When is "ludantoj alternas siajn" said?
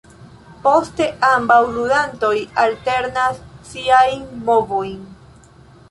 1.75-4.29